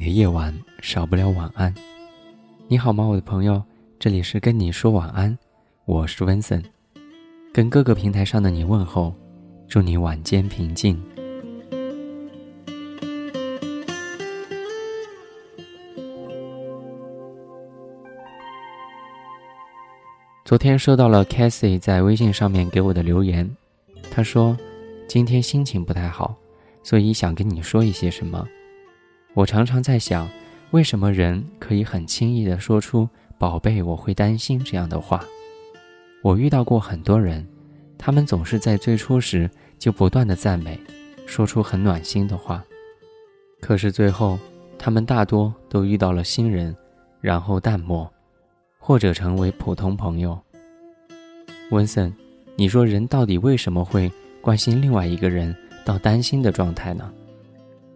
[0.00, 1.72] 的夜晚少不了晚安。
[2.68, 3.62] 你好吗，我的朋友？
[3.98, 5.36] 这里是跟你说晚安，
[5.84, 6.64] 我是温森，
[7.52, 9.14] 跟各个平台上的你问候，
[9.68, 10.98] 祝你晚间平静。
[20.46, 23.48] 昨天收到了 Cassie 在微信上面给我的留言，
[24.10, 24.56] 他说
[25.06, 26.34] 今天心情不太好，
[26.82, 28.48] 所以想跟你说一些什么。
[29.34, 30.28] 我常常在想，
[30.72, 35.24] 为什么人可以很轻易地说出“宝贝，我会担心”这样的话？
[36.22, 37.46] 我遇到过很多人，
[37.96, 40.78] 他们总是在最初时就不断的赞美，
[41.26, 42.62] 说出很暖心的话，
[43.60, 44.38] 可是最后，
[44.76, 46.76] 他们大多都遇到了新人，
[47.20, 48.12] 然后淡漠，
[48.78, 50.38] 或者成为普通朋友。
[51.70, 52.12] 温森，
[52.56, 57.12] 你说人到底为什么会关心另外一个人到担心的状态呢？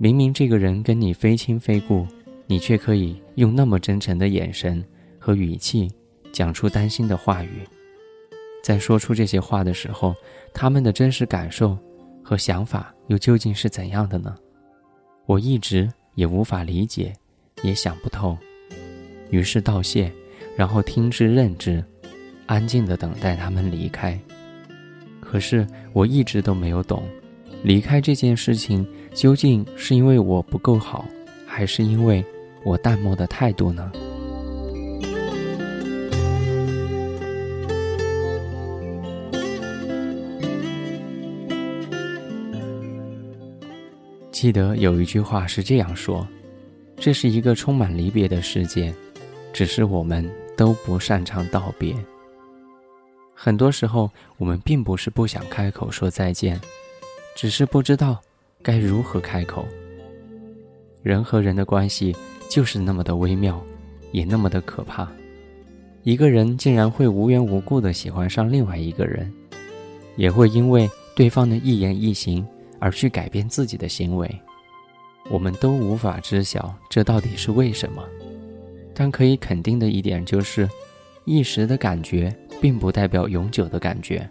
[0.04, 2.06] 明明这个人跟你非亲非故，
[2.46, 4.84] 你却可以用那么真诚的眼神
[5.18, 5.90] 和语气
[6.30, 7.66] 讲出担心的话语。
[8.62, 10.14] 在说出这些话的时候，
[10.52, 11.78] 他们的真实感受
[12.22, 14.36] 和想法又究竟是怎样的呢？
[15.24, 17.10] 我一直也无法理解，
[17.62, 18.36] 也想不透。
[19.30, 20.12] 于是道谢，
[20.54, 21.82] 然后听之任之，
[22.44, 24.20] 安静地等待他们离开。
[25.18, 27.02] 可是我一直都没有懂，
[27.64, 28.86] 离开这件事情。
[29.14, 31.04] 究竟是因为我不够好，
[31.46, 32.24] 还是因为
[32.64, 33.92] 我淡漠的态度呢？
[44.32, 46.26] 记得有一句话是这样说
[46.98, 48.92] ：“这是一个充满离别的世界，
[49.52, 51.94] 只是我们都不擅长道别。”
[53.32, 56.60] 很多时候，我们并不是不想开口说再见，
[57.34, 58.20] 只是不知道。
[58.62, 59.66] 该如何开口？
[61.02, 62.16] 人和人的关系
[62.48, 63.62] 就是那么的微妙，
[64.10, 65.06] 也那么的可怕。
[66.02, 69.30] 一个人竟然会无缘无故的喜欢上另外一个人，
[70.16, 72.46] 也会因为对方的一言一行
[72.78, 74.30] 而去改变自己的行为。
[75.28, 78.02] 我们都无法知晓这到底是为什么，
[78.94, 80.66] 但可以肯定的一点就是，
[81.26, 84.26] 一时的感觉并不代表永久的感觉。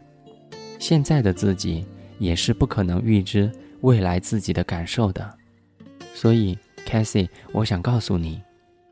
[0.80, 1.86] 现在的自己
[2.20, 3.52] 也是不可能预知。
[3.82, 5.30] 未来自己的感受的，
[6.14, 8.42] 所以 c a s i e 我想告诉你，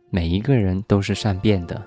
[0.09, 1.81] 每一个人都是善变的，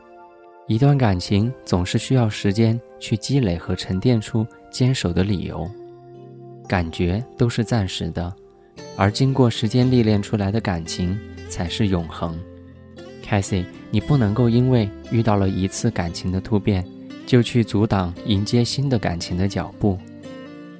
[0.66, 5.70] 一段感情总是需要时间去积累和沉淀出坚守的理由。
[6.66, 8.34] 感觉都是暂时的，
[8.96, 11.18] 而经过时间历练出来的感情
[11.50, 12.34] 才是永恒。
[13.22, 16.82] c a s i e 你不能够因为遇到了一次感情的突变，
[17.26, 19.98] 就去阻挡迎接新的感情的脚步，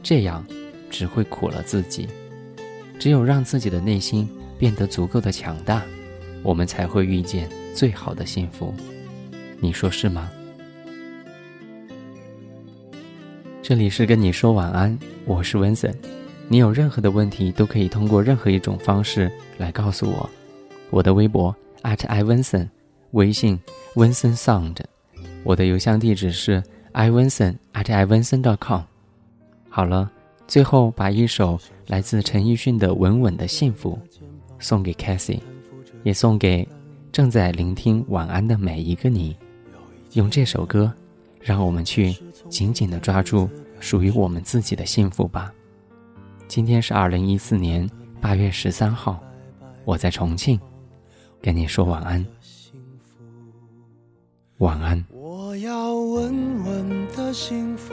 [0.04, 0.46] 这样。
[0.90, 2.06] 只会苦了自己。
[3.00, 5.82] 只有让自己的内心变得足够的强大，
[6.44, 8.72] 我们才会遇见最好的幸福。
[9.58, 10.30] 你说是吗？
[13.60, 15.92] 这里是跟你说晚安，我是文森。
[16.46, 19.28] 你有任何的问题，都可以通过任何一种方式
[19.58, 20.30] 来告诉我。
[20.90, 21.52] 我的微博
[21.82, 22.70] i 文森，
[23.10, 23.58] 微信
[23.96, 24.76] 温森 sound，
[25.42, 26.62] 我的邮箱地址是
[26.92, 28.82] i 文森 i 文森 .com。
[29.74, 30.08] 好了。
[30.46, 33.98] 最后，把一首来自陈奕迅的《稳稳的幸福》
[34.60, 35.40] 送给 Cassie，
[36.04, 36.68] 也送给
[37.10, 39.36] 正在聆听晚安的每一个你。
[40.12, 40.92] 用这首歌，
[41.40, 42.14] 让我们去
[42.48, 43.50] 紧紧地抓住
[43.80, 45.52] 属于我们自己的幸福吧。
[46.46, 47.90] 今天是二零一四年
[48.20, 49.18] 八月十三号，
[49.84, 50.60] 我在重庆，
[51.42, 52.24] 跟你说晚安。
[54.58, 55.04] 晚安。
[55.10, 57.92] 我要稳稳的幸福。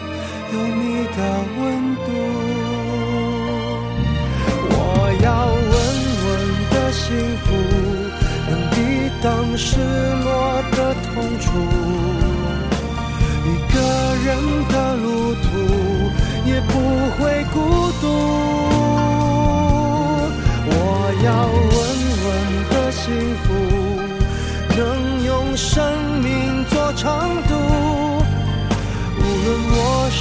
[0.53, 0.83] 有你
[1.15, 1.19] 的
[1.57, 1.61] 温
[2.05, 2.07] 度，
[4.69, 4.75] 我
[5.23, 5.27] 要
[5.71, 5.73] 稳
[6.25, 6.29] 稳
[6.71, 7.01] 的幸
[7.43, 7.47] 福，
[8.49, 8.75] 能抵
[9.21, 9.25] 挡
[9.57, 9.69] 失